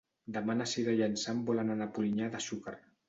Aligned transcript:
Demà 0.37 0.53
na 0.61 0.65
Cira 0.71 0.95
i 0.99 1.03
en 1.07 1.13
Sam 1.25 1.43
volen 1.51 1.71
anar 1.75 1.89
a 1.91 1.95
Polinyà 1.99 2.31
de 2.37 2.43
Xúquer. 2.47 2.75